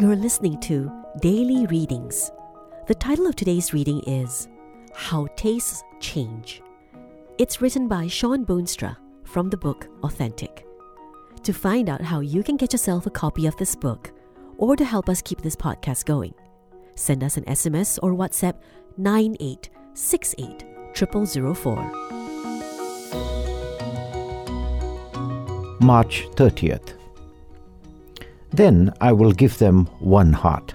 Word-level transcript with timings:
You're 0.00 0.16
listening 0.16 0.58
to 0.60 0.90
Daily 1.20 1.66
Readings. 1.66 2.32
The 2.86 2.94
title 2.94 3.26
of 3.26 3.36
today's 3.36 3.74
reading 3.74 4.00
is 4.06 4.48
How 4.94 5.26
Tastes 5.36 5.84
Change. 6.00 6.62
It's 7.36 7.60
written 7.60 7.86
by 7.86 8.06
Shawn 8.06 8.46
Boonstra 8.46 8.96
from 9.24 9.50
the 9.50 9.58
book 9.58 9.88
Authentic. 10.02 10.66
To 11.42 11.52
find 11.52 11.90
out 11.90 12.00
how 12.00 12.20
you 12.20 12.42
can 12.42 12.56
get 12.56 12.72
yourself 12.72 13.04
a 13.04 13.10
copy 13.10 13.44
of 13.44 13.54
this 13.58 13.76
book 13.76 14.10
or 14.56 14.74
to 14.74 14.86
help 14.86 15.10
us 15.10 15.20
keep 15.20 15.42
this 15.42 15.54
podcast 15.54 16.06
going, 16.06 16.32
send 16.96 17.22
us 17.22 17.36
an 17.36 17.44
SMS 17.44 17.98
or 18.02 18.14
WhatsApp 18.14 18.54
9868 18.96 20.64
0004. 20.96 21.76
March 25.82 26.26
30th. 26.36 26.99
Then 28.52 28.92
I 29.00 29.12
will 29.12 29.32
give 29.32 29.58
them 29.58 29.86
one 30.00 30.32
heart. 30.32 30.74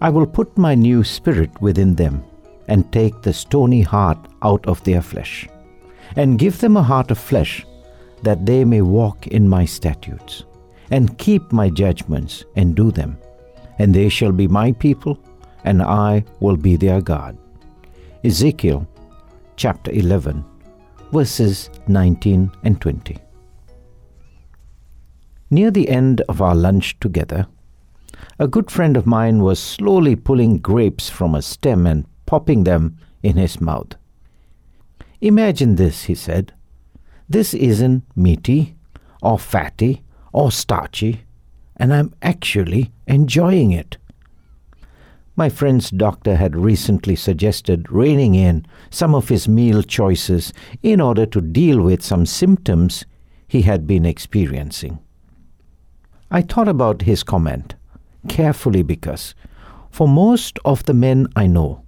I 0.00 0.10
will 0.10 0.26
put 0.26 0.56
my 0.56 0.74
new 0.74 1.04
spirit 1.04 1.50
within 1.60 1.94
them, 1.94 2.24
and 2.68 2.90
take 2.92 3.22
the 3.22 3.32
stony 3.32 3.82
heart 3.82 4.18
out 4.42 4.64
of 4.66 4.82
their 4.84 5.02
flesh, 5.02 5.48
and 6.16 6.38
give 6.38 6.60
them 6.60 6.76
a 6.76 6.82
heart 6.82 7.10
of 7.10 7.18
flesh, 7.18 7.66
that 8.22 8.46
they 8.46 8.64
may 8.64 8.82
walk 8.82 9.26
in 9.26 9.48
my 9.48 9.64
statutes, 9.64 10.44
and 10.90 11.18
keep 11.18 11.52
my 11.52 11.68
judgments, 11.68 12.44
and 12.56 12.74
do 12.74 12.90
them. 12.90 13.18
And 13.78 13.94
they 13.94 14.08
shall 14.08 14.32
be 14.32 14.46
my 14.46 14.72
people, 14.72 15.18
and 15.64 15.82
I 15.82 16.24
will 16.40 16.56
be 16.56 16.76
their 16.76 17.00
God. 17.00 17.36
Ezekiel 18.24 18.86
chapter 19.56 19.90
11, 19.90 20.44
verses 21.12 21.70
19 21.88 22.50
and 22.64 22.80
20. 22.80 23.18
Near 25.52 25.72
the 25.72 25.88
end 25.88 26.20
of 26.28 26.40
our 26.40 26.54
lunch 26.54 27.00
together, 27.00 27.48
a 28.38 28.46
good 28.46 28.70
friend 28.70 28.96
of 28.96 29.04
mine 29.04 29.42
was 29.42 29.58
slowly 29.58 30.14
pulling 30.14 30.58
grapes 30.58 31.10
from 31.10 31.34
a 31.34 31.42
stem 31.42 31.88
and 31.88 32.06
popping 32.24 32.62
them 32.62 32.96
in 33.22 33.36
his 33.36 33.60
mouth. 33.60 33.96
Imagine 35.20 35.74
this, 35.74 36.04
he 36.04 36.14
said. 36.14 36.52
This 37.28 37.52
isn't 37.52 38.04
meaty 38.14 38.76
or 39.22 39.40
fatty 39.40 40.04
or 40.32 40.52
starchy, 40.52 41.24
and 41.76 41.92
I'm 41.92 42.14
actually 42.22 42.92
enjoying 43.08 43.72
it. 43.72 43.96
My 45.34 45.48
friend's 45.48 45.90
doctor 45.90 46.36
had 46.36 46.54
recently 46.54 47.16
suggested 47.16 47.90
reining 47.90 48.36
in 48.36 48.66
some 48.90 49.16
of 49.16 49.28
his 49.28 49.48
meal 49.48 49.82
choices 49.82 50.52
in 50.82 51.00
order 51.00 51.26
to 51.26 51.40
deal 51.40 51.80
with 51.80 52.04
some 52.04 52.24
symptoms 52.24 53.04
he 53.48 53.62
had 53.62 53.86
been 53.86 54.06
experiencing. 54.06 55.00
I 56.30 56.42
thought 56.42 56.68
about 56.68 57.02
his 57.02 57.22
comment 57.22 57.74
carefully 58.28 58.82
because, 58.82 59.34
for 59.90 60.06
most 60.06 60.58
of 60.64 60.84
the 60.84 60.94
men 60.94 61.26
I 61.34 61.46
know, 61.46 61.82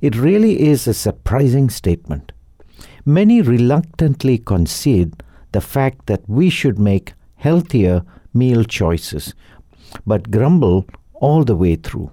it 0.00 0.16
really 0.16 0.60
is 0.60 0.86
a 0.86 0.94
surprising 0.94 1.70
statement. 1.70 2.32
Many 3.04 3.40
reluctantly 3.42 4.38
concede 4.38 5.22
the 5.52 5.60
fact 5.60 6.06
that 6.06 6.28
we 6.28 6.50
should 6.50 6.78
make 6.78 7.14
healthier 7.36 8.02
meal 8.34 8.64
choices, 8.64 9.34
but 10.04 10.30
grumble 10.30 10.86
all 11.14 11.44
the 11.44 11.56
way 11.56 11.76
through, 11.76 12.10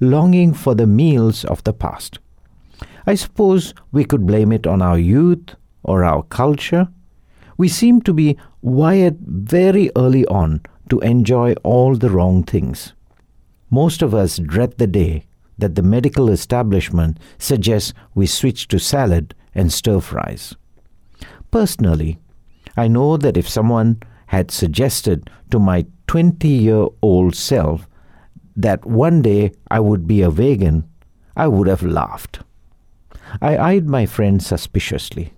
longing 0.00 0.54
for 0.54 0.74
the 0.74 0.86
meals 0.86 1.44
of 1.44 1.62
the 1.64 1.74
past. 1.74 2.18
I 3.06 3.14
suppose 3.14 3.74
we 3.92 4.04
could 4.04 4.26
blame 4.26 4.50
it 4.52 4.66
on 4.66 4.80
our 4.80 4.98
youth 4.98 5.54
or 5.82 6.02
our 6.02 6.22
culture. 6.22 6.88
We 7.56 7.68
seem 7.68 8.02
to 8.02 8.12
be 8.12 8.36
wired 8.62 9.18
very 9.20 9.90
early 9.96 10.26
on 10.26 10.62
to 10.90 11.00
enjoy 11.00 11.54
all 11.62 11.94
the 11.94 12.10
wrong 12.10 12.42
things. 12.42 12.92
Most 13.70 14.02
of 14.02 14.14
us 14.14 14.38
dread 14.38 14.78
the 14.78 14.86
day 14.86 15.24
that 15.58 15.74
the 15.74 15.82
medical 15.82 16.30
establishment 16.30 17.18
suggests 17.38 17.94
we 18.14 18.26
switch 18.26 18.68
to 18.68 18.78
salad 18.78 19.34
and 19.54 19.72
stir 19.72 20.00
fries. 20.00 20.54
Personally, 21.50 22.18
I 22.76 22.88
know 22.88 23.16
that 23.16 23.36
if 23.36 23.48
someone 23.48 24.00
had 24.26 24.50
suggested 24.50 25.30
to 25.50 25.58
my 25.58 25.86
20 26.08 26.48
year 26.48 26.86
old 27.02 27.34
self 27.34 27.86
that 28.56 28.84
one 28.84 29.22
day 29.22 29.52
I 29.70 29.80
would 29.80 30.06
be 30.06 30.22
a 30.22 30.30
vegan, 30.30 30.88
I 31.36 31.48
would 31.48 31.68
have 31.68 31.82
laughed. 31.82 32.40
I 33.40 33.56
eyed 33.56 33.88
my 33.88 34.06
friend 34.06 34.42
suspiciously. 34.42 35.32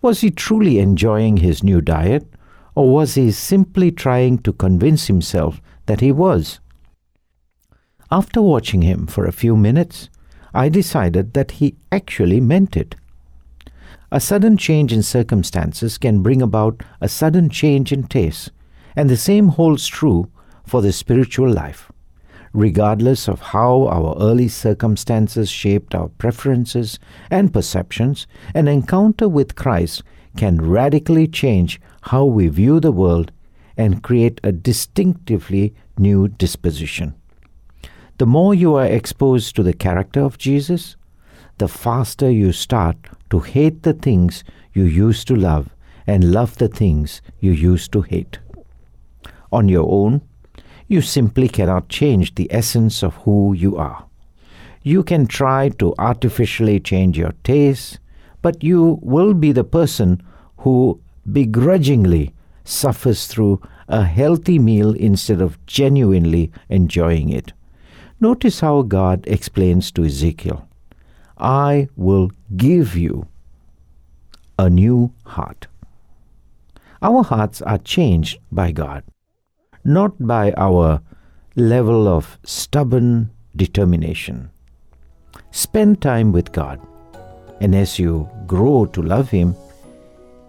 Was 0.00 0.20
he 0.20 0.30
truly 0.30 0.78
enjoying 0.78 1.38
his 1.38 1.62
new 1.62 1.80
diet, 1.80 2.32
or 2.74 2.88
was 2.90 3.14
he 3.14 3.32
simply 3.32 3.90
trying 3.90 4.38
to 4.38 4.52
convince 4.52 5.08
himself 5.08 5.60
that 5.86 6.00
he 6.00 6.12
was? 6.12 6.60
After 8.10 8.40
watching 8.40 8.82
him 8.82 9.06
for 9.06 9.26
a 9.26 9.32
few 9.32 9.56
minutes, 9.56 10.08
I 10.54 10.68
decided 10.68 11.34
that 11.34 11.52
he 11.52 11.76
actually 11.90 12.40
meant 12.40 12.76
it. 12.76 12.94
A 14.10 14.20
sudden 14.20 14.56
change 14.56 14.92
in 14.92 15.02
circumstances 15.02 15.98
can 15.98 16.22
bring 16.22 16.40
about 16.40 16.82
a 17.00 17.08
sudden 17.08 17.50
change 17.50 17.92
in 17.92 18.04
taste, 18.04 18.52
and 18.96 19.10
the 19.10 19.16
same 19.16 19.48
holds 19.48 19.86
true 19.86 20.30
for 20.64 20.80
the 20.80 20.92
spiritual 20.92 21.52
life. 21.52 21.92
Regardless 22.52 23.28
of 23.28 23.40
how 23.40 23.86
our 23.88 24.16
early 24.18 24.48
circumstances 24.48 25.50
shaped 25.50 25.94
our 25.94 26.08
preferences 26.08 26.98
and 27.30 27.52
perceptions, 27.52 28.26
an 28.54 28.68
encounter 28.68 29.28
with 29.28 29.54
Christ 29.54 30.02
can 30.36 30.60
radically 30.60 31.26
change 31.26 31.80
how 32.02 32.24
we 32.24 32.48
view 32.48 32.80
the 32.80 32.92
world 32.92 33.32
and 33.76 34.02
create 34.02 34.40
a 34.42 34.52
distinctively 34.52 35.74
new 35.98 36.28
disposition. 36.28 37.14
The 38.18 38.26
more 38.26 38.54
you 38.54 38.74
are 38.74 38.86
exposed 38.86 39.54
to 39.56 39.62
the 39.62 39.72
character 39.72 40.20
of 40.20 40.38
Jesus, 40.38 40.96
the 41.58 41.68
faster 41.68 42.30
you 42.30 42.52
start 42.52 42.96
to 43.30 43.40
hate 43.40 43.82
the 43.82 43.92
things 43.92 44.42
you 44.72 44.84
used 44.84 45.28
to 45.28 45.36
love 45.36 45.68
and 46.06 46.32
love 46.32 46.56
the 46.58 46.68
things 46.68 47.20
you 47.40 47.52
used 47.52 47.92
to 47.92 48.02
hate. 48.02 48.38
On 49.52 49.68
your 49.68 49.88
own, 49.88 50.22
you 50.88 51.02
simply 51.02 51.48
cannot 51.48 51.88
change 51.88 52.34
the 52.34 52.52
essence 52.52 53.02
of 53.02 53.14
who 53.16 53.52
you 53.52 53.76
are. 53.76 54.06
You 54.82 55.02
can 55.02 55.26
try 55.26 55.68
to 55.78 55.94
artificially 55.98 56.80
change 56.80 57.18
your 57.18 57.32
tastes, 57.44 57.98
but 58.40 58.64
you 58.64 58.98
will 59.02 59.34
be 59.34 59.52
the 59.52 59.64
person 59.64 60.22
who 60.58 61.00
begrudgingly 61.30 62.34
suffers 62.64 63.26
through 63.26 63.60
a 63.88 64.04
healthy 64.04 64.58
meal 64.58 64.92
instead 64.94 65.40
of 65.40 65.64
genuinely 65.66 66.50
enjoying 66.68 67.30
it. 67.30 67.52
Notice 68.20 68.60
how 68.60 68.82
God 68.82 69.24
explains 69.26 69.90
to 69.92 70.04
Ezekiel 70.04 70.66
I 71.36 71.88
will 71.96 72.30
give 72.56 72.96
you 72.96 73.28
a 74.58 74.68
new 74.68 75.12
heart. 75.24 75.68
Our 77.00 77.22
hearts 77.22 77.62
are 77.62 77.78
changed 77.78 78.40
by 78.50 78.72
God, 78.72 79.04
not 79.84 80.12
by 80.26 80.52
our 80.56 81.00
level 81.56 82.08
of 82.08 82.38
stubborn 82.44 83.30
determination. 83.56 84.50
Spend 85.50 86.00
time 86.00 86.32
with 86.32 86.52
God, 86.52 86.80
and 87.60 87.74
as 87.74 87.98
you 87.98 88.28
grow 88.46 88.86
to 88.86 89.02
love 89.02 89.30
Him, 89.30 89.56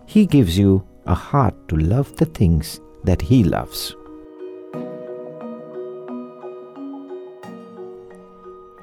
he 0.06 0.26
gives 0.26 0.58
you 0.58 0.84
a 1.06 1.14
heart 1.14 1.56
to 1.70 1.78
love 1.78 2.16
the 2.18 2.26
things 2.26 2.80
that 3.04 3.22
He 3.22 3.44
loves. 3.44 3.96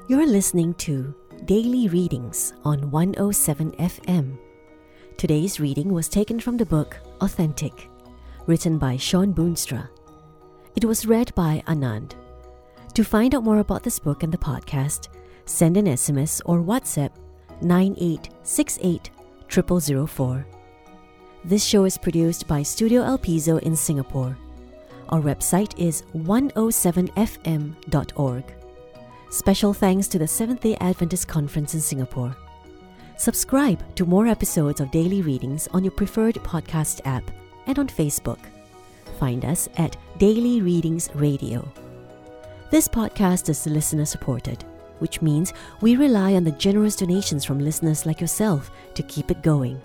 You're 0.09 0.25
listening 0.25 0.73
to 0.75 1.13
Daily 1.45 1.89
Readings 1.89 2.53
on 2.63 2.89
107 2.91 3.71
FM. 3.73 4.37
Today's 5.17 5.59
reading 5.59 5.93
was 5.93 6.07
taken 6.07 6.39
from 6.39 6.57
the 6.57 6.65
book 6.65 6.97
Authentic, 7.21 7.89
written 8.45 8.77
by 8.77 8.95
Shawn 8.95 9.33
Boonstra. 9.33 9.89
It 10.77 10.85
was 10.85 11.07
read 11.07 11.33
by 11.33 11.63
Anand. 11.65 12.13
To 12.93 13.03
find 13.03 13.33
out 13.33 13.43
more 13.43 13.57
about 13.57 13.81
this 13.81 13.97
book 13.97 14.21
and 14.21 14.31
the 14.31 14.37
podcast, 14.37 15.07
send 15.45 15.75
an 15.75 15.87
SMS 15.87 16.39
or 16.45 16.59
WhatsApp 16.59 17.09
9868 17.63 19.09
0004. 19.49 20.45
This 21.43 21.65
show 21.65 21.85
is 21.85 21.97
produced 21.97 22.47
by 22.47 22.61
Studio 22.61 23.01
El 23.01 23.17
Piso 23.17 23.57
in 23.57 23.75
Singapore. 23.75 24.37
Our 25.09 25.19
website 25.19 25.75
is 25.79 26.03
107fm.org. 26.15 28.43
Special 29.31 29.73
thanks 29.73 30.07
to 30.07 30.19
the 30.19 30.27
Seventh 30.27 30.61
day 30.61 30.77
Adventist 30.79 31.27
Conference 31.27 31.73
in 31.73 31.81
Singapore. 31.81 32.37
Subscribe 33.17 33.81
to 33.95 34.05
more 34.05 34.27
episodes 34.27 34.79
of 34.79 34.91
daily 34.91 35.23
readings 35.23 35.67
on 35.73 35.83
your 35.83 35.89
preferred 35.89 36.35
podcast 36.35 37.01
app 37.05 37.31
and 37.65 37.79
on 37.79 37.87
Facebook. 37.87 38.37
Find 39.17 39.45
us 39.45 39.67
at 39.77 39.97
Daily 40.19 40.61
Readings 40.61 41.09
Radio. 41.15 41.67
This 42.69 42.87
podcast 42.87 43.49
is 43.49 43.65
listener 43.65 44.05
supported, 44.05 44.63
which 44.99 45.23
means 45.23 45.53
we 45.81 45.95
rely 45.95 46.35
on 46.35 46.43
the 46.43 46.51
generous 46.51 46.95
donations 46.95 47.43
from 47.43 47.59
listeners 47.59 48.05
like 48.05 48.21
yourself 48.21 48.69
to 48.93 49.01
keep 49.03 49.31
it 49.31 49.41
going. 49.41 49.81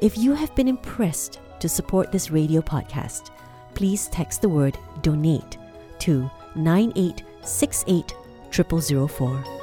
If 0.00 0.18
you 0.18 0.34
have 0.34 0.54
been 0.56 0.66
impressed 0.66 1.38
to 1.60 1.68
support 1.68 2.10
this 2.10 2.30
radio 2.30 2.60
podcast, 2.60 3.30
please 3.74 4.08
text 4.08 4.42
the 4.42 4.48
word 4.48 4.76
donate 5.00 5.58
to 6.00 6.28
9868 6.56 8.14
0004. 8.50 9.55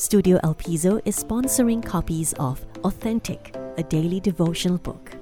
Studio 0.00 0.40
El 0.42 0.54
Piso 0.54 0.98
is 1.04 1.22
sponsoring 1.22 1.84
copies 1.84 2.32
of 2.38 2.64
Authentic, 2.84 3.54
a 3.76 3.82
daily 3.82 4.18
devotional 4.18 4.78
book. 4.78 5.12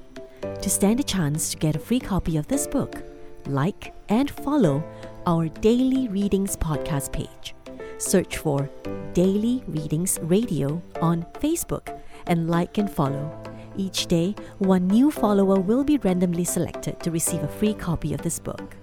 To 0.41 0.71
stand 0.71 1.01
a 1.01 1.03
chance 1.03 1.51
to 1.51 1.57
get 1.57 1.75
a 1.75 1.81
free 1.81 1.99
copy 1.99 2.37
of 2.37 2.47
this 2.47 2.69
book, 2.69 3.03
like 3.47 3.93
and 4.09 4.31
follow 4.31 4.85
our 5.27 5.49
Daily 5.49 6.07
Readings 6.07 6.57
podcast 6.57 7.13
page. 7.13 7.57
Search 7.99 8.37
for 8.37 8.71
Daily 9.15 9.65
Readings 9.67 10.21
Radio 10.23 10.81
on 11.03 11.27
Facebook 11.41 12.01
and 12.29 12.49
like 12.49 12.79
and 12.79 12.89
follow. 12.89 13.37
Each 13.77 14.07
day, 14.07 14.37
one 14.59 14.87
new 14.87 15.11
follower 15.11 15.59
will 15.59 15.83
be 15.83 15.99
randomly 15.99 16.45
selected 16.45 17.01
to 17.01 17.11
receive 17.11 17.43
a 17.43 17.49
free 17.49 17.75
copy 17.75 18.15
of 18.15 18.23
this 18.23 18.39
book. 18.39 18.77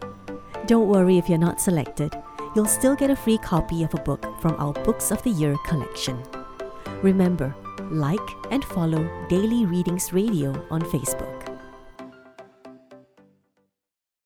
Don't 0.65 0.89
worry 0.89 1.17
if 1.17 1.29
you're 1.29 1.37
not 1.37 1.61
selected, 1.61 2.13
you'll 2.55 2.65
still 2.65 2.95
get 2.95 3.09
a 3.09 3.15
free 3.15 3.37
copy 3.37 3.83
of 3.83 3.93
a 3.93 4.01
book 4.01 4.25
from 4.39 4.55
our 4.57 4.73
Books 4.85 5.11
of 5.11 5.21
the 5.23 5.29
Year 5.29 5.55
collection. 5.65 6.21
Remember, 7.03 7.53
like 7.91 8.19
and 8.49 8.63
follow 8.63 9.07
Daily 9.27 9.65
Readings 9.65 10.13
Radio 10.13 10.65
on 10.71 10.81
Facebook. 10.81 11.34